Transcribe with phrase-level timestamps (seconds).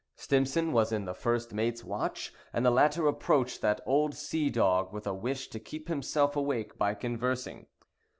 [0.15, 4.91] Stimson was in the first mate's watch, and the latter approached that old sea dog
[4.91, 7.67] with a wish to keep himself awake by conversing.